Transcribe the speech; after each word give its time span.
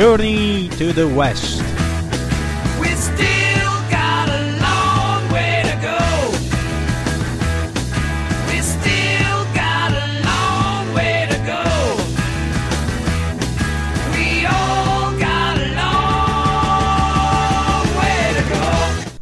Journey 0.00 0.66
to 0.78 0.94
the 0.94 1.02
West. 1.02 1.62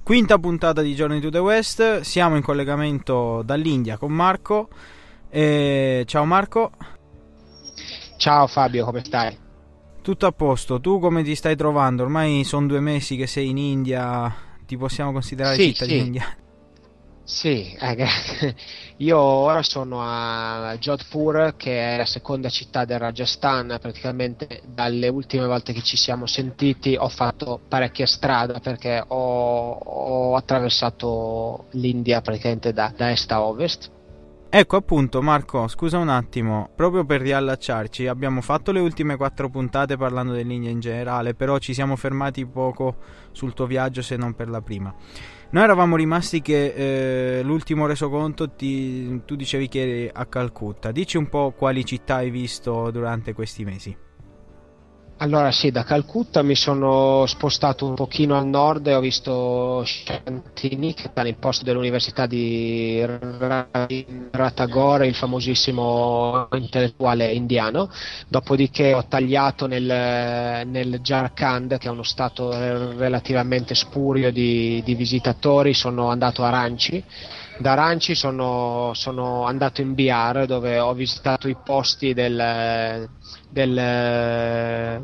Quinta 0.05 0.39
puntata 0.39 0.81
di 0.81 0.95
Journey 0.95 1.19
to 1.19 1.31
the 1.31 1.39
West, 1.39 2.03
siamo 2.03 2.37
in 2.37 2.43
collegamento 2.43 3.43
dall'India 3.43 3.97
con 3.97 4.13
Marco. 4.13 4.69
E... 5.29 6.05
Ciao 6.07 6.25
Marco. 6.25 6.71
Ciao 8.17 8.47
Fabio, 8.47 8.85
come 8.85 9.03
stai? 9.05 9.47
Tutto 10.09 10.25
a 10.25 10.33
posto, 10.33 10.81
tu 10.81 11.01
come 11.01 11.23
ti 11.23 11.35
stai 11.35 11.55
trovando? 11.55 12.03
Ormai 12.03 12.43
sono 12.43 12.67
due 12.67 12.81
mesi 12.81 13.15
che 13.15 13.27
sei 13.27 13.51
in 13.51 13.59
India, 13.59 14.35
ti 14.65 14.75
possiamo 14.79 15.13
considerare 15.13 15.57
sì, 15.57 15.75
cittadino 15.75 16.01
sì. 16.01 16.07
indiano? 16.07 16.35
Sì, 17.25 17.77
eh, 17.79 18.07
io 18.97 19.19
ora 19.19 19.63
sono 19.63 20.01
a 20.01 20.75
Jodhpur, 20.79 21.57
che 21.59 21.93
è 21.93 21.99
la 21.99 22.07
seconda 22.07 22.49
città 22.49 22.87
del 22.87 22.99
Rajasthan. 22.99 23.77
Praticamente 23.79 24.63
dalle 24.65 25.09
ultime 25.09 25.45
volte 25.45 25.75
che 25.75 25.83
ci 25.83 25.99
siamo 25.99 26.25
sentiti 26.25 26.97
ho 26.99 27.11
fatto 27.11 27.61
parecchia 27.69 28.07
strada 28.07 28.61
perché 28.61 29.05
ho, 29.07 29.73
ho 29.73 30.37
attraversato 30.37 31.67
l'India 31.73 32.23
praticamente 32.23 32.73
da, 32.73 32.91
da 32.97 33.11
est 33.11 33.31
a 33.31 33.43
ovest. 33.43 33.91
Ecco 34.51 34.77
appunto 34.77 35.21
Marco, 35.21 35.69
scusa 35.69 35.99
un 35.99 36.09
attimo, 36.09 36.71
proprio 36.75 37.05
per 37.05 37.21
riallacciarci, 37.21 38.07
abbiamo 38.07 38.41
fatto 38.41 38.73
le 38.73 38.81
ultime 38.81 39.17
quattro 39.17 39.51
puntate 39.51 39.99
parlando 39.99 40.33
dell'India 40.33 40.71
in 40.71 40.81
generale, 40.81 41.35
però 41.35 41.59
ci 41.59 41.75
siamo 41.75 41.97
fermati 41.97 42.47
poco 42.47 42.97
sul 43.33 43.53
tuo 43.53 43.67
viaggio 43.67 44.01
se 44.01 44.17
non 44.17 44.35
per 44.35 44.49
la 44.49 44.63
prima. 44.63 44.95
Noi 45.51 45.63
eravamo 45.63 45.97
rimasti 45.97 46.41
che 46.41 46.73
eh, 47.39 47.43
l'ultimo 47.43 47.85
resoconto 47.85 48.49
ti, 48.53 49.23
tu 49.27 49.37
dicevi 49.37 49.69
che 49.69 49.81
eri 49.81 50.11
a 50.11 50.25
Calcutta. 50.25 50.93
Dici 50.93 51.19
un 51.19 51.29
po' 51.29 51.53
quali 51.55 51.85
città 51.85 52.17
hai 52.17 52.31
visto 52.31 52.91
durante 52.91 53.35
questi 53.35 53.67
mesi. 53.67 54.08
Allora 55.21 55.51
sì, 55.51 55.73
da 55.73 55.83
Calcutta 55.83 56.43
mi 56.43 56.55
sono 56.55 57.27
spostato 57.27 57.85
un 57.85 57.95
pochino 57.95 58.37
a 58.37 58.41
nord 58.41 58.87
e 58.87 58.95
ho 58.95 59.01
visto 59.01 59.83
Shantini, 59.85 60.95
che 60.95 61.09
sta 61.11 61.25
nel 61.25 61.35
posto 61.35 61.65
dell'università 61.65 62.27
di 62.27 63.05
Ratagore, 64.31 65.09
il 65.09 65.17
famosissimo 65.17 66.47
intellettuale 66.53 67.33
indiano. 67.33 67.91
Dopodiché 68.29 68.95
ho 68.95 69.07
tagliato 69.09 69.67
nel, 69.67 70.65
nel 70.69 71.01
Jharkhand, 71.01 71.79
che 71.79 71.89
è 71.89 71.91
uno 71.91 72.05
stato 72.05 72.53
relativamente 72.53 73.75
spurio 73.75 74.31
di, 74.31 74.81
di 74.85 74.95
visitatori, 74.95 75.75
sono 75.75 76.11
andato 76.11 76.45
a 76.45 76.51
Ranchi 76.51 77.05
da 77.61 77.75
Ranci 77.75 78.15
sono, 78.15 78.93
sono, 78.95 79.45
andato 79.45 79.81
in 79.81 79.95
Bihar 79.95 80.47
dove 80.47 80.79
ho 80.79 80.95
visitato 80.95 81.49
i 81.49 81.57
posti 81.57 82.15
del, 82.15 83.09
del 83.49 83.79
eh, 83.79 85.03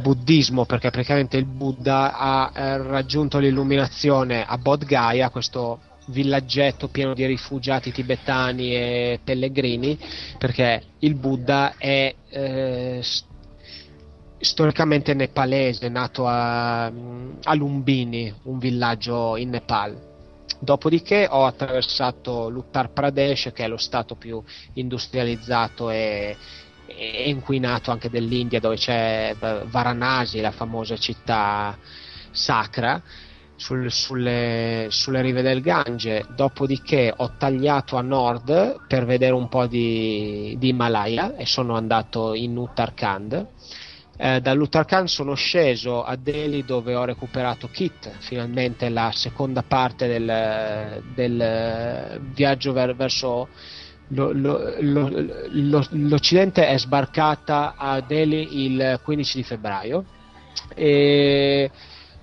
buddismo 0.00 0.64
perché 0.64 0.90
praticamente 0.90 1.36
il 1.36 1.46
Buddha 1.46 2.16
ha 2.16 2.52
eh, 2.54 2.76
raggiunto 2.78 3.38
l'illuminazione 3.38 4.44
a 4.44 4.58
Bodh 4.58 4.84
Gaya, 4.84 5.30
questo 5.30 5.80
villaggetto 6.06 6.88
pieno 6.88 7.14
di 7.14 7.24
rifugiati 7.24 7.90
tibetani 7.90 8.74
e 8.74 9.20
pellegrini 9.24 9.98
perché 10.36 10.82
il 10.98 11.14
Buddha 11.14 11.74
è 11.78 12.14
eh, 12.28 13.02
storicamente 14.44 15.14
nepalese, 15.14 15.88
nato 15.88 16.26
a, 16.26 16.84
a 16.84 17.54
Lumbini, 17.54 18.32
un 18.44 18.58
villaggio 18.58 19.36
in 19.36 19.50
Nepal. 19.50 20.12
Dopodiché 20.60 21.26
ho 21.28 21.44
attraversato 21.44 22.48
l'Uttar 22.48 22.90
Pradesh, 22.90 23.50
che 23.52 23.64
è 23.64 23.68
lo 23.68 23.76
stato 23.76 24.14
più 24.14 24.42
industrializzato 24.74 25.90
e, 25.90 26.36
e 26.96 27.28
inquinato 27.28 27.90
anche 27.90 28.10
dell'India, 28.10 28.60
dove 28.60 28.76
c'è 28.76 29.34
Varanasi, 29.38 30.40
la 30.40 30.50
famosa 30.50 30.96
città 30.96 31.76
sacra. 32.30 33.02
Sul, 33.56 33.90
sulle, 33.92 34.88
sulle, 34.90 35.22
rive 35.22 35.40
del 35.40 35.60
Gange, 35.60 36.26
dopodiché 36.34 37.14
ho 37.16 37.36
tagliato 37.38 37.96
a 37.96 38.02
nord 38.02 38.84
per 38.88 39.04
vedere 39.04 39.32
un 39.32 39.48
po' 39.48 39.66
di, 39.66 40.56
di 40.58 40.70
Himalaya 40.70 41.36
e 41.36 41.46
sono 41.46 41.76
andato 41.76 42.34
in 42.34 42.56
Uttarakhand 42.56 43.46
eh, 44.16 44.40
dall'Uttarakhand 44.40 45.08
sono 45.08 45.34
sceso 45.34 46.04
a 46.04 46.14
Delhi 46.14 46.64
dove 46.64 46.94
ho 46.94 47.04
recuperato 47.04 47.68
Kit, 47.68 48.10
finalmente 48.20 48.88
la 48.88 49.10
seconda 49.12 49.62
parte 49.62 50.06
del, 50.06 51.02
del 51.14 52.20
viaggio 52.32 52.72
ver- 52.72 52.94
verso 52.94 53.48
lo, 54.08 54.32
lo, 54.32 54.74
lo, 54.80 55.86
l'Occidente 55.90 56.66
è 56.66 56.78
sbarcata 56.78 57.74
a 57.76 58.00
Delhi 58.00 58.64
il 58.64 59.00
15 59.02 59.36
di 59.36 59.42
febbraio 59.42 60.04
e 60.74 61.70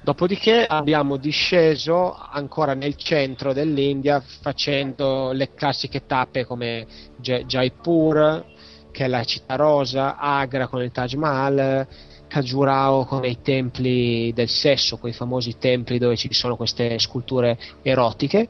dopodiché 0.01 0.65
abbiamo 0.65 1.17
disceso 1.17 2.15
ancora 2.15 2.73
nel 2.73 2.95
centro 2.95 3.53
dell'India 3.53 4.21
facendo 4.41 5.31
le 5.31 5.53
classiche 5.53 6.05
tappe 6.05 6.45
come 6.45 6.85
Jaipur, 7.17 8.45
che 8.91 9.05
è 9.05 9.07
la 9.07 9.23
città 9.23 9.55
rosa, 9.55 10.17
Agra 10.17 10.67
con 10.67 10.81
il 10.81 10.91
Taj 10.91 11.13
Mahal, 11.13 11.87
Khajurao 12.31 13.03
con 13.03 13.25
i 13.25 13.41
templi 13.41 14.31
del 14.33 14.47
sesso, 14.47 14.95
quei 14.95 15.11
famosi 15.11 15.57
templi 15.59 15.97
dove 15.97 16.15
ci 16.15 16.33
sono 16.33 16.55
queste 16.55 16.97
sculture 16.97 17.57
erotiche. 17.81 18.47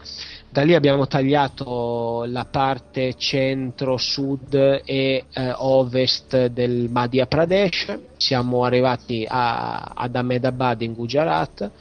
Da 0.52 0.62
lì 0.62 0.76
abbiamo 0.76 1.08
tagliato 1.08 2.26
la 2.28 2.46
parte 2.46 3.16
centro-sud 3.18 4.82
e 4.86 5.24
eh, 5.34 5.54
ovest 5.56 6.46
del 6.48 6.90
Madhya 6.92 7.26
Pradesh, 7.26 7.98
siamo 8.18 8.66
arrivati 8.66 9.26
a, 9.28 9.94
ad 9.96 10.16
Ahmedabad 10.16 10.80
in 10.82 10.94
Gujarat, 10.94 11.72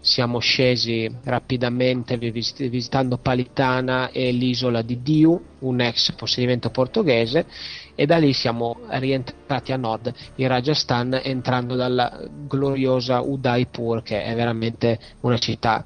siamo 0.00 0.38
scesi 0.38 1.10
rapidamente 1.24 2.16
visitando 2.16 3.18
Palitana 3.18 4.10
e 4.10 4.30
l'isola 4.30 4.82
di 4.82 5.02
Diu, 5.02 5.40
un 5.60 5.80
ex 5.80 6.12
possedimento 6.12 6.70
portoghese, 6.70 7.46
e 7.94 8.06
da 8.06 8.16
lì 8.16 8.32
siamo 8.32 8.78
rientrati 8.90 9.72
a 9.72 9.76
nord 9.76 10.14
in 10.36 10.46
Rajasthan 10.46 11.20
entrando 11.22 11.74
dalla 11.74 12.16
gloriosa 12.46 13.20
Udaipur 13.20 14.02
che 14.02 14.22
è 14.22 14.34
veramente 14.36 15.00
una 15.22 15.38
città 15.38 15.84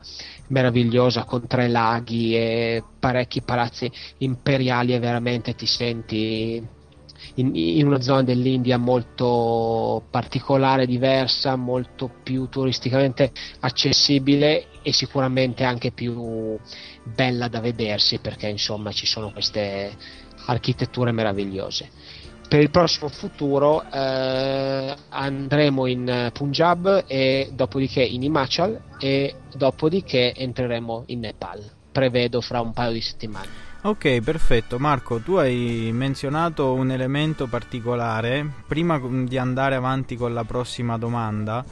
meravigliosa 0.49 1.25
con 1.25 1.47
tre 1.47 1.69
laghi 1.69 2.37
e 2.37 2.83
parecchi 2.99 3.41
palazzi 3.41 3.91
imperiali 4.19 4.93
e 4.93 4.99
veramente 4.99 5.55
ti 5.55 5.65
senti 5.65 6.63
in, 7.35 7.55
in, 7.55 7.87
una 7.87 8.01
zona 8.01 8.23
dell'India 8.23 8.77
molto 8.79 10.05
particolare, 10.11 10.87
diversa, 10.87 11.57
molto 11.57 12.11
più 12.23 12.49
turisticamente 12.49 13.33
accessibile 13.61 14.67
e 14.83 14.93
sicuramente 14.93 15.65
anche 15.65 15.93
più 15.93 16.59
bella 17.03 17.49
da 17.49 17.61
vedersi 17.61 18.19
perché 18.19 18.49
insomma 18.49 18.93
ci 18.93 19.07
sono 19.07 19.33
queste 19.33 19.97
architetture 20.47 21.13
meravigliose. 21.13 21.91
Per 22.49 22.61
il 22.61 22.71
prossimo 22.71 23.09
futuro 23.09 23.83
eh, 23.91 24.95
andremo 25.09 25.87
in 25.87 26.31
Punjab 26.35 27.05
e 27.07 27.51
dopodiché 27.55 28.03
in 28.03 28.23
Himachal 28.23 28.79
e 28.99 29.37
dopodiché 29.57 30.35
entreremo 30.35 31.05
in 31.07 31.21
Nepal. 31.21 31.65
Prevedo 31.91 32.43
fra 32.43 32.61
un 32.61 32.75
paio 32.75 32.93
di 32.93 33.01
settimane. 33.01 33.72
Ok, 33.85 34.21
perfetto. 34.21 34.79
Marco, 34.79 35.19
tu 35.19 35.35
hai 35.35 35.91
menzionato 35.93 36.73
un 36.73 36.93
elemento 36.93 37.49
particolare. 37.49 38.49
Prima 38.69 39.01
di 39.25 39.37
andare 39.37 39.75
avanti 39.75 40.15
con 40.15 40.33
la 40.33 40.45
prossima 40.45 40.97
domanda, 40.97 41.65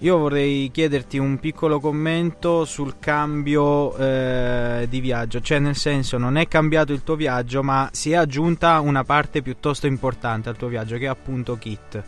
io 0.00 0.18
vorrei 0.18 0.70
chiederti 0.70 1.16
un 1.16 1.40
piccolo 1.40 1.80
commento 1.80 2.66
sul 2.66 2.98
cambio 2.98 3.96
eh, 3.96 4.86
di 4.90 5.00
viaggio, 5.00 5.40
cioè 5.40 5.58
nel 5.58 5.76
senso 5.76 6.18
non 6.18 6.36
è 6.36 6.46
cambiato 6.46 6.92
il 6.92 7.02
tuo 7.02 7.16
viaggio 7.16 7.62
ma 7.62 7.88
si 7.90 8.10
è 8.10 8.16
aggiunta 8.16 8.78
una 8.80 9.04
parte 9.04 9.40
piuttosto 9.40 9.86
importante 9.86 10.50
al 10.50 10.58
tuo 10.58 10.68
viaggio 10.68 10.98
che 10.98 11.06
è 11.06 11.08
appunto 11.08 11.56
Kit. 11.56 12.02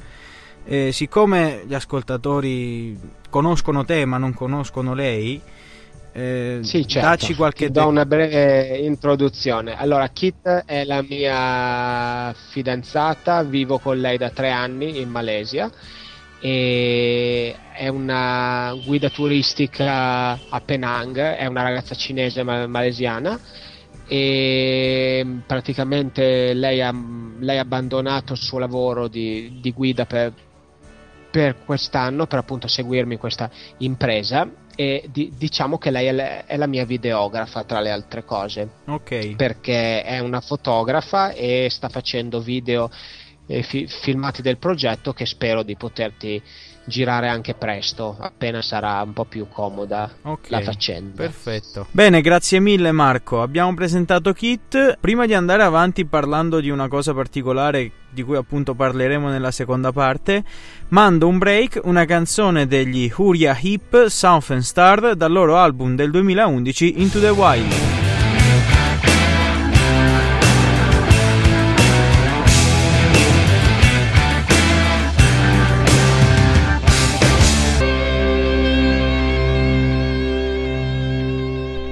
Eh, 0.67 0.93
siccome 0.93 1.63
gli 1.67 1.73
ascoltatori 1.73 2.99
conoscono 3.31 3.83
te 3.87 4.05
ma 4.05 4.19
non 4.19 4.35
conoscono 4.35 4.93
lei, 4.93 5.41
eh, 6.19 6.59
sì, 6.63 6.85
certo. 6.85 7.09
Dacci 7.09 7.35
qualche 7.35 7.67
Ti 7.67 7.73
do 7.73 7.87
una 7.87 8.05
breve 8.05 8.77
introduzione. 8.79 9.79
Allora, 9.79 10.09
Kit 10.09 10.49
è 10.67 10.85
la 10.85 11.01
mia 11.01 12.35
fidanzata, 12.35 13.45
vivo 13.45 13.79
con 13.79 14.01
lei 14.01 14.19
da 14.19 14.31
tre 14.31 14.51
anni 14.51 15.01
in 15.01 15.11
Malesia 15.11 15.71
e 16.41 17.55
è 17.73 17.87
una 17.87 18.77
guida 18.85 19.11
turistica 19.11 20.33
a 20.49 20.61
Penang, 20.65 21.17
è 21.19 21.47
una 21.47 21.63
ragazza 21.63 21.95
cinese 21.95 22.43
ma- 22.43 22.67
malesiana 22.67 23.39
e 24.09 25.25
praticamente 25.47 26.53
lei 26.53 26.83
ha, 26.83 26.93
lei 27.39 27.59
ha, 27.59 27.61
abbandonato 27.61 28.33
il 28.33 28.41
suo 28.41 28.59
lavoro 28.59 29.07
di, 29.07 29.59
di 29.61 29.71
guida 29.71 30.05
per, 30.05 30.33
per 31.31 31.59
quest'anno 31.65 32.27
per 32.27 32.41
appunto 32.41 32.67
seguirmi 32.67 33.13
in 33.13 33.21
questa 33.21 33.49
impresa 33.79 34.67
e 34.81 35.09
di, 35.11 35.33
diciamo 35.37 35.77
che 35.77 35.91
lei 35.91 36.07
è 36.07 36.13
la, 36.13 36.47
è 36.47 36.57
la, 36.57 36.69
mia 36.69 36.85
videografa 36.85 37.65
tra 37.65 37.81
le 37.81 37.91
altre 37.91 38.25
cose. 38.25 38.69
Ok. 38.85 39.35
Perché 39.35 40.05
è 40.05 40.21
una 40.21 40.41
fotografa 40.41 41.33
e 41.33 41.67
sta 41.69 41.89
facendo 41.89 42.39
video 42.39 42.89
e 43.49 43.63
fi, 43.63 43.89
filmati 43.89 44.43
del 44.43 44.59
progetto 44.59 45.13
che 45.13 45.25
spero 45.27 45.63
di 45.63 45.75
poterti 45.75 46.41
girare 46.85 47.29
anche 47.29 47.55
presto, 47.55 48.17
appena 48.19 48.63
sarà 48.63 49.01
un 49.03 49.13
po' 49.13 49.25
più 49.25 49.47
comoda 49.49 50.11
okay, 50.23 50.51
la 50.51 50.61
faccenda. 50.61 51.23
Perfetto. 51.23 51.87
Bene, 51.91 52.21
grazie 52.21 52.61
mille 52.61 52.93
Marco. 52.93 53.41
Abbiamo 53.41 53.73
presentato 53.75 54.33
Kit. 54.33 54.99
Prima 55.01 55.27
di 55.27 55.35
andare 55.35 55.63
avanti 55.63 56.05
parlando 56.05 56.61
di 56.61 56.71
una 56.71 56.89
cosa 56.89 57.15
particolare 57.15 57.91
di 58.11 58.23
cui 58.23 58.37
appunto 58.37 58.75
parleremo 58.75 59.29
nella 59.29 59.51
seconda 59.51 59.93
parte, 59.93 60.43
mando 60.89 61.29
un 61.29 61.39
break, 61.39 61.81
una 61.85 62.07
canzone 62.07 62.67
degli 62.67 63.11
Huria 63.15 63.57
Hip 63.61 64.07
South 64.07 64.51
and 64.51 64.63
Star 64.63 65.15
dal 65.15 65.31
loro 65.31 65.57
album 65.59 65.95
del 65.95 66.11
2011 66.11 67.01
Into 67.01 67.21
the 67.21 67.29
Wild. 67.29 67.88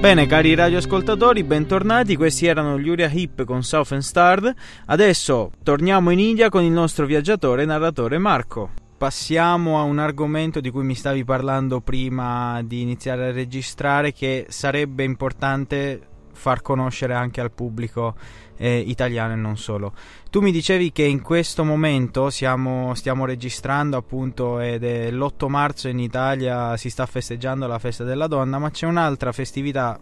Bene, 0.07 0.25
cari 0.25 0.55
radioascoltatori, 0.55 1.43
bentornati. 1.43 2.15
Questi 2.15 2.45
erano 2.45 2.79
gli 2.79 2.87
Uria 2.87 3.09
Hip 3.11 3.43
con 3.43 3.61
Southern 3.61 4.01
Star. 4.01 4.53
Adesso 4.85 5.51
torniamo 5.61 6.11
in 6.11 6.19
India 6.19 6.47
con 6.47 6.63
il 6.63 6.71
nostro 6.71 7.05
viaggiatore 7.05 7.63
e 7.63 7.65
narratore 7.65 8.17
Marco. 8.17 8.69
Passiamo 8.97 9.77
a 9.77 9.81
un 9.81 9.99
argomento 9.99 10.61
di 10.61 10.69
cui 10.69 10.85
mi 10.85 10.95
stavi 10.95 11.25
parlando 11.25 11.81
prima 11.81 12.61
di 12.63 12.79
iniziare 12.79 13.27
a 13.27 13.31
registrare, 13.33 14.13
che 14.13 14.45
sarebbe 14.47 15.03
importante 15.03 15.99
far 16.37 16.61
conoscere 16.61 17.13
anche 17.13 17.41
al 17.41 17.51
pubblico 17.51 18.15
eh, 18.57 18.77
italiano 18.77 19.33
e 19.33 19.35
non 19.35 19.57
solo. 19.57 19.93
Tu 20.29 20.39
mi 20.39 20.51
dicevi 20.51 20.91
che 20.91 21.03
in 21.03 21.21
questo 21.21 21.63
momento 21.63 22.29
siamo, 22.29 22.93
stiamo 22.93 23.25
registrando 23.25 23.97
appunto 23.97 24.59
ed 24.59 24.83
è 24.83 25.11
l'8 25.11 25.47
marzo 25.47 25.87
in 25.87 25.99
Italia 25.99 26.77
si 26.77 26.89
sta 26.89 27.05
festeggiando 27.05 27.67
la 27.67 27.79
festa 27.79 28.03
della 28.03 28.27
donna, 28.27 28.59
ma 28.59 28.69
c'è 28.69 28.85
un'altra 28.85 29.31
festività 29.31 29.99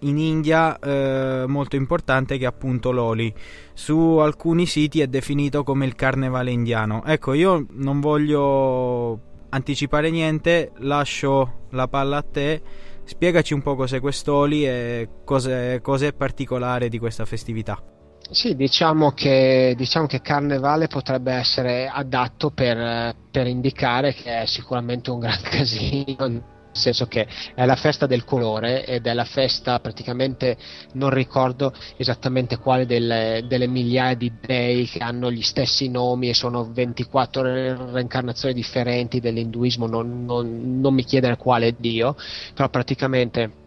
in 0.00 0.16
India 0.16 0.78
eh, 0.78 1.44
molto 1.46 1.76
importante 1.76 2.38
che 2.38 2.44
è 2.44 2.48
appunto 2.48 2.90
l'Oli. 2.90 3.32
Su 3.74 4.16
alcuni 4.16 4.66
siti 4.66 5.00
è 5.00 5.06
definito 5.06 5.62
come 5.62 5.84
il 5.84 5.94
carnevale 5.94 6.50
indiano. 6.50 7.04
Ecco, 7.04 7.34
io 7.34 7.66
non 7.72 8.00
voglio 8.00 9.28
anticipare 9.50 10.10
niente, 10.10 10.72
lascio 10.78 11.66
la 11.70 11.88
palla 11.88 12.18
a 12.18 12.22
te 12.22 12.62
Spiegaci 13.10 13.54
un 13.54 13.60
po' 13.60 13.74
cos'è 13.74 13.98
quest'Oli 13.98 14.64
e 14.64 15.08
cos'è, 15.24 15.80
cos'è 15.80 16.12
particolare 16.12 16.88
di 16.88 17.00
questa 17.00 17.24
festività. 17.24 17.82
Sì, 18.30 18.54
diciamo 18.54 19.10
che, 19.10 19.74
diciamo 19.76 20.06
che 20.06 20.20
Carnevale 20.20 20.86
potrebbe 20.86 21.32
essere 21.32 21.90
adatto 21.92 22.52
per, 22.52 23.16
per 23.32 23.48
indicare 23.48 24.14
che 24.14 24.42
è 24.42 24.46
sicuramente 24.46 25.10
un 25.10 25.18
gran 25.18 25.40
casino 25.42 26.59
nel 26.70 26.78
senso 26.80 27.06
che 27.06 27.26
è 27.54 27.66
la 27.66 27.74
festa 27.74 28.06
del 28.06 28.24
colore 28.24 28.86
ed 28.86 29.06
è 29.06 29.12
la 29.12 29.24
festa 29.24 29.80
praticamente 29.80 30.56
non 30.92 31.10
ricordo 31.10 31.74
esattamente 31.96 32.58
quale 32.58 32.86
delle, 32.86 33.44
delle 33.46 33.66
migliaia 33.66 34.14
di 34.14 34.32
dei 34.40 34.86
che 34.86 35.00
hanno 35.00 35.30
gli 35.32 35.42
stessi 35.42 35.88
nomi 35.88 36.28
e 36.28 36.34
sono 36.34 36.70
24 36.70 37.92
reincarnazioni 37.92 38.54
differenti 38.54 39.20
dell'induismo 39.20 39.86
non, 39.86 40.24
non, 40.24 40.80
non 40.80 40.94
mi 40.94 41.04
chiedere 41.04 41.36
quale 41.36 41.74
dio 41.76 42.14
però 42.54 42.68
praticamente 42.68 43.60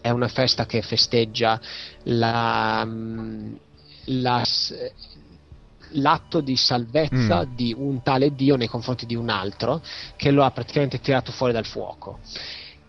è 0.00 0.10
una 0.10 0.28
festa 0.28 0.66
che 0.66 0.82
festeggia 0.82 1.60
la, 2.04 2.86
la, 4.04 4.42
l'atto 5.92 6.40
di 6.40 6.56
salvezza 6.56 7.46
mm. 7.46 7.54
di 7.54 7.74
un 7.76 8.02
tale 8.02 8.34
Dio 8.34 8.56
nei 8.56 8.68
confronti 8.68 9.06
di 9.06 9.14
un 9.14 9.28
altro 9.28 9.82
che 10.16 10.30
lo 10.30 10.44
ha 10.44 10.50
praticamente 10.50 11.00
tirato 11.00 11.32
fuori 11.32 11.52
dal 11.52 11.66
fuoco 11.66 12.18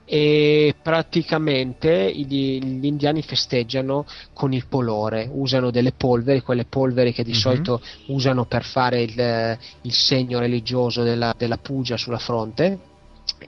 e 0.10 0.74
praticamente 0.82 2.10
gli, 2.16 2.64
gli, 2.64 2.86
indiani 2.86 3.22
festeggiano 3.22 4.06
con 4.32 4.54
il 4.54 4.66
polore, 4.68 5.30
usano 5.30 5.70
delle 5.70 5.92
polveri, 5.92 6.40
quelle 6.40 6.64
polveri 6.64 7.12
che 7.12 7.26
di 7.26 7.32
mm-hmm. 7.32 7.40
solito 7.40 7.82
usano 8.06 8.46
per 8.46 8.64
fare 8.64 9.02
il, 9.02 9.58
il 9.82 9.94
segno 9.94 10.40
religioso 10.40 11.04
della, 11.04 11.36
della 11.38 11.58
pugia 11.58 11.98
sulla 11.98 12.20
fronte 12.20 12.96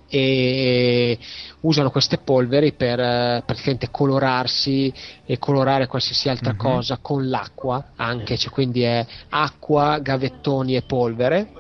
e 0.08 1.18
usano 1.62 1.92
queste 1.92 2.18
polveri 2.18 2.74
per 2.74 3.00
eh, 3.00 3.44
praticamente 3.46 3.90
colorarsi 3.92 4.94
e 5.26 5.38
colorare 5.38 5.88
qualsiasi 5.88 6.30
altra 6.30 6.52
mm-hmm. 6.52 6.60
cosa 6.60 7.00
con 7.02 7.30
l'acqua 7.30 7.92
anche, 7.96 8.38
cioè, 8.38 8.52
quindi 8.52 8.82
è 8.82 9.06
acqua, 9.30 10.00
gavettoni 10.00 10.76
e 10.76 10.82
polvere 10.82 11.52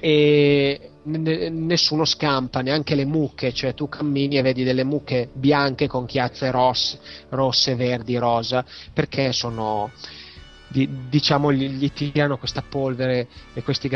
e 0.00 0.90
n- 1.04 1.66
nessuno 1.66 2.04
scampa, 2.04 2.60
neanche 2.60 2.94
le 2.94 3.04
mucche, 3.04 3.52
cioè 3.52 3.74
tu 3.74 3.88
cammini 3.88 4.38
e 4.38 4.42
vedi 4.42 4.64
delle 4.64 4.84
mucche 4.84 5.28
bianche 5.32 5.86
con 5.86 6.06
chiazze 6.06 6.50
rosse, 6.50 6.98
rosse 7.30 7.74
verdi, 7.74 8.16
rosa, 8.16 8.64
perché 8.92 9.32
sono 9.32 9.90
diciamo 10.68 11.52
gli, 11.52 11.68
gli 11.68 11.92
tirano 11.92 12.36
questa 12.36 12.64
polvere 12.68 13.28
e 13.52 13.62
questi 13.62 13.88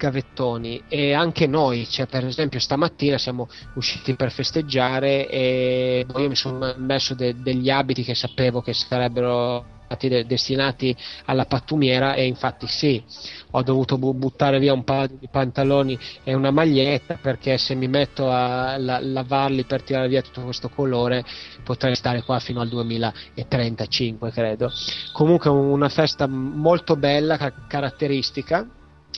gavettoni 0.00 0.84
e 0.88 1.12
anche 1.12 1.46
noi, 1.46 1.86
cioè 1.86 2.06
per 2.06 2.24
esempio 2.24 2.58
stamattina 2.58 3.18
siamo 3.18 3.48
usciti 3.74 4.16
per 4.16 4.32
festeggiare 4.32 5.28
e 5.28 6.06
io 6.16 6.28
mi 6.28 6.36
sono 6.36 6.74
messo 6.78 7.14
de- 7.14 7.34
degli 7.42 7.68
abiti 7.68 8.02
che 8.02 8.14
sapevo 8.14 8.62
che 8.62 8.72
sarebbero 8.72 9.78
destinati 10.24 10.96
alla 11.24 11.46
pattumiera 11.46 12.14
e 12.14 12.24
infatti 12.24 12.68
sì, 12.68 13.02
ho 13.50 13.62
dovuto 13.62 13.98
bu- 13.98 14.14
buttare 14.14 14.60
via 14.60 14.72
un 14.72 14.84
paio 14.84 15.08
di 15.18 15.28
pantaloni 15.28 15.98
e 16.22 16.32
una 16.32 16.52
maglietta 16.52 17.18
perché 17.20 17.58
se 17.58 17.74
mi 17.74 17.88
metto 17.88 18.30
a 18.30 18.76
la- 18.78 19.00
lavarli 19.02 19.64
per 19.64 19.82
tirare 19.82 20.06
via 20.06 20.22
tutto 20.22 20.42
questo 20.42 20.68
colore 20.68 21.24
potrei 21.64 21.96
stare 21.96 22.22
qua 22.22 22.38
fino 22.38 22.60
al 22.60 22.68
2035 22.68 24.30
credo. 24.30 24.70
Comunque 25.12 25.50
una 25.50 25.88
festa 25.88 26.28
molto 26.28 26.94
bella, 26.94 27.36
ca- 27.36 27.52
caratteristica 27.66 28.64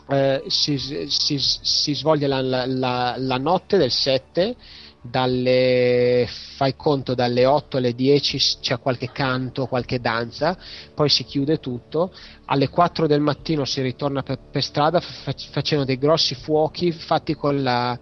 eh, 0.08 0.42
si, 0.46 0.78
si, 0.78 1.38
si, 1.38 1.94
svolge 1.94 2.26
la, 2.26 2.40
la, 2.40 3.14
la, 3.16 3.37
notte 3.38 3.76
del 3.76 3.90
7 3.90 4.56
dalle, 5.00 6.26
fai 6.56 6.76
conto 6.76 7.14
dalle 7.14 7.44
8 7.44 7.76
alle 7.76 7.94
10 7.94 8.58
c'è 8.61 8.78
qualche 8.78 9.11
canto, 9.11 9.66
qualche 9.66 10.00
danza, 10.00 10.56
poi 10.94 11.08
si 11.08 11.25
chiude 11.25 11.58
tutto, 11.58 12.12
alle 12.46 12.68
4 12.68 13.06
del 13.06 13.20
mattino 13.20 13.64
si 13.64 13.80
ritorna 13.80 14.22
per, 14.22 14.38
per 14.50 14.62
strada 14.62 15.00
facendo 15.00 15.84
dei 15.84 15.99
grossi 15.99 16.34
fuochi 16.34 16.92
fatti 16.92 17.34
con 17.34 17.62
la, 17.62 17.99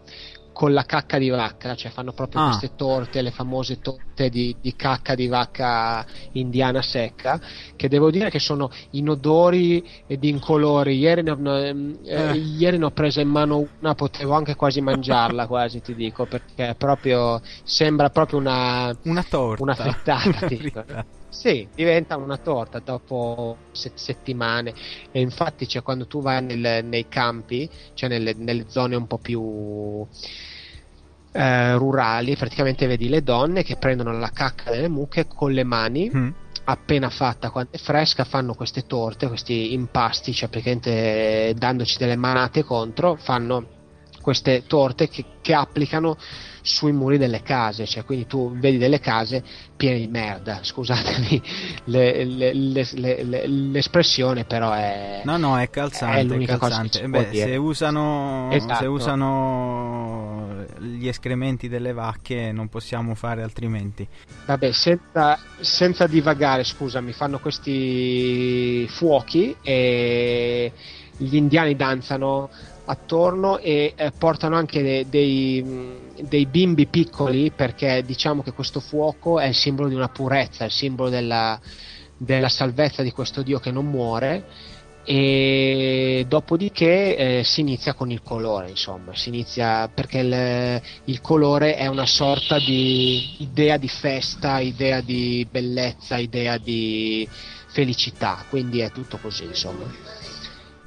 con 0.61 0.75
la 0.75 0.85
cacca 0.85 1.17
di 1.17 1.31
vacca, 1.31 1.75
cioè 1.75 1.91
fanno 1.91 2.13
proprio 2.13 2.43
ah. 2.43 2.49
queste 2.49 2.73
torte, 2.77 3.23
le 3.23 3.31
famose 3.31 3.81
torte 3.81 4.29
di, 4.29 4.55
di, 4.61 4.77
cacca 4.77 5.15
di 5.15 5.27
vacca 5.27 6.05
indiana 6.33 6.83
secca, 6.83 7.41
che 7.75 7.89
devo 7.89 8.11
dire 8.11 8.29
che 8.29 8.39
sono 8.39 8.71
inodori 8.91 9.83
ed 10.07 10.23
incolori. 10.23 10.99
Ieri 10.99 11.23
ne, 11.23 11.31
ho, 11.31 11.57
ehm, 11.57 11.99
eh. 12.05 12.15
Eh, 12.15 12.37
ieri 12.37 12.77
ne 12.77 12.85
ho 12.85 12.91
presa 12.91 13.23
in 13.23 13.31
mano 13.31 13.69
una, 13.79 13.95
potevo 13.95 14.35
anche 14.35 14.55
quasi 14.55 14.83
mangiarla, 14.83 15.47
quasi 15.47 15.81
ti 15.81 15.95
dico, 15.95 16.27
perché 16.27 16.75
proprio 16.77 17.41
sembra 17.63 18.11
proprio 18.11 18.39
una, 18.39 18.95
una 19.05 19.23
torta, 19.23 19.63
una 19.63 19.75
frittata. 19.75 21.07
Sì, 21.31 21.69
diventa 21.73 22.17
una 22.17 22.37
torta 22.39 22.81
dopo 22.81 23.57
set- 23.71 23.97
settimane 23.97 24.75
e 25.13 25.21
infatti 25.21 25.67
cioè, 25.69 25.81
quando 25.81 26.07
tu 26.07 26.21
vai 26.21 26.43
nel, 26.43 26.85
nei 26.85 27.07
campi, 27.09 27.71
cioè 27.95 28.09
nelle, 28.09 28.35
nelle, 28.35 28.69
zone 28.69 28.97
un 28.97 29.07
po' 29.07 29.19
più 29.19 30.07
eh, 31.33 31.75
rurali, 31.77 32.37
praticamente 32.37 32.89
vedi 32.89 33.09
le 33.09 33.23
donne 33.23 33.63
che 33.63 33.77
prendono 33.77 34.19
la 34.19 34.31
cacca 34.31 34.73
delle 34.73 34.89
mucche 34.89 35.29
con 35.29 35.53
le 35.53 35.63
mani. 35.65 36.11
Mm. 36.15 36.29
Appena 36.65 37.09
fatta, 37.11 37.51
quando 37.51 37.71
è 37.73 37.79
fresca, 37.79 38.25
fanno 38.25 38.55
queste 38.55 38.83
torte, 38.83 39.29
questi 39.29 39.73
impasti, 39.73 40.33
cioè 40.33 40.49
praticamente 40.49 41.55
dandoci 41.57 41.97
delle 41.97 42.17
manate 42.17 42.65
contro, 42.65 43.17
fanno 43.17 43.79
queste 44.21 44.65
torte 44.67 45.09
che, 45.09 45.25
che 45.41 45.55
applicano 45.55 46.17
sui 46.63 46.93
muri 46.93 47.17
delle 47.17 47.43
case, 47.43 47.87
cioè 47.87 48.05
quindi 48.05 48.27
tu 48.27 48.57
vedi 48.59 48.77
delle 48.77 49.01
case 49.01 49.43
piene 49.77 49.99
di 49.99 50.09
merda, 50.09 50.61
scusatemi 50.63 51.43
le, 51.85 52.25
le, 52.25 52.53
le, 52.53 53.47
l'espressione 53.47 54.45
però 54.45 54.73
è... 54.73 55.23
No, 55.25 55.37
no, 55.37 55.59
è 55.59 55.71
calzante, 55.71 56.35
è, 56.35 56.39
è 56.39 56.45
calzante. 56.45 57.09
Beh, 57.09 57.29
se 57.33 57.57
usano, 57.57 58.51
esatto. 58.51 58.75
se 58.75 58.87
usano 58.87 60.67
gli 60.81 61.09
escrementi 61.09 61.69
delle 61.69 61.93
vacche 61.93 62.53
non 62.53 62.69
possiamo 62.69 63.15
fare 63.15 63.43
altrimenti. 63.43 64.07
Vabbè, 64.47 64.73
senza, 64.73 65.39
senza 65.61 66.07
divagare, 66.07 66.65
scusami, 66.65 67.13
fanno 67.13 67.39
questi 67.39 68.87
fuochi 68.89 69.57
e 69.63 70.73
gli 71.17 71.37
indiani 71.37 71.77
danzano 71.77 72.51
attorno 72.91 73.59
e 73.59 73.95
eh, 73.97 74.11
portano 74.11 74.57
anche 74.57 74.83
dei, 74.83 75.09
dei, 75.09 75.65
dei, 76.29 76.47
bimbi 76.47 76.87
piccoli 76.87 77.53
perché 77.53 78.03
diciamo 78.05 78.43
che 78.43 78.53
questo 78.53 78.81
fuoco 78.81 79.39
è 79.39 79.47
il 79.47 79.55
simbolo 79.55 79.89
di 79.89 79.95
una 79.95 80.09
purezza, 80.09 80.65
il 80.65 80.73
simbolo 80.73 81.09
della, 81.09 81.59
della 82.17 82.49
salvezza 82.49 83.03
di 83.03 83.13
questo 83.13 83.43
Dio 83.43 83.61
che 83.61 83.71
non 83.71 83.87
muore 83.87 84.45
e 85.05 86.27
dopodiché 86.29 87.17
eh, 87.17 87.43
si 87.45 87.61
inizia 87.61 87.95
con 87.95 88.11
il 88.11 88.21
colore 88.23 88.69
insomma 88.69 89.15
si 89.17 89.31
inizia 89.31 89.89
perché 89.89 90.19
il, 90.19 90.83
il, 91.05 91.21
colore 91.23 91.75
è 91.75 91.87
una 91.87 92.05
sorta 92.05 92.59
di 92.59 93.43
idea 93.43 93.79
di 93.79 93.89
festa 93.89 94.61
idea 94.61 95.01
di 95.01 95.47
bellezza 95.51 96.19
idea 96.19 96.59
di 96.59 97.27
felicità 97.69 98.45
quindi 98.51 98.81
è 98.81 98.91
tutto 98.93 99.17
così 99.17 99.45
insomma 99.45 99.87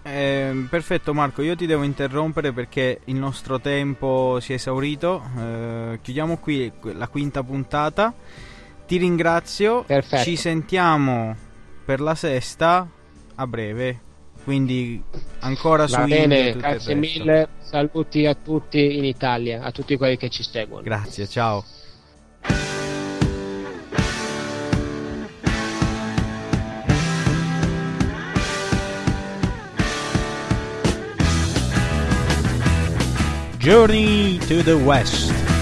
eh, 0.03 0.65
perfetto 0.69 1.13
Marco, 1.13 1.41
io 1.41 1.55
ti 1.55 1.65
devo 1.65 1.83
interrompere 1.83 2.51
perché 2.51 3.01
il 3.05 3.15
nostro 3.15 3.60
tempo 3.60 4.39
si 4.41 4.51
è 4.51 4.55
esaurito. 4.55 5.24
Eh, 5.38 6.00
chiudiamo 6.01 6.38
qui 6.38 6.72
la 6.93 7.07
quinta 7.07 7.41
puntata. 7.43 8.13
Ti 8.86 8.98
ringrazio. 8.98 9.83
Perfetto. 9.83 10.24
Ci 10.24 10.36
sentiamo 10.36 11.36
per 11.86 12.01
la 12.01 12.15
sesta 12.15 12.88
a 13.36 13.48
breve. 13.48 14.00
Quindi 14.43 15.01
ancora 15.39 15.86
Va 15.86 16.01
su 16.01 16.05
bene, 16.05 16.51
grazie 16.53 16.95
mille. 16.95 17.48
Saluti 17.60 18.25
a 18.25 18.33
tutti 18.36 18.98
in 18.98 19.05
Italia, 19.05 19.63
a 19.63 19.72
tutti 19.72 19.95
quelli 19.95 20.17
che 20.17 20.29
ci 20.29 20.43
seguono. 20.43 20.83
Grazie, 20.83 21.27
ciao. 21.27 21.63
Journey 33.63 34.39
to 34.39 34.62
the 34.62 34.77
West. 34.77 35.52